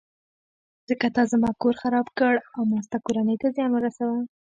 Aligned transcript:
ځکه 0.89 1.07
تا 1.15 1.23
زما 1.31 1.49
کور 1.61 1.73
خراب 1.81 2.07
کړ 2.19 2.33
او 2.55 2.61
ما 2.69 2.79
ستا 2.85 2.97
کورنۍ 3.05 3.35
ته 3.41 3.47
زیان 3.55 3.71
ورساوه. 3.73 4.19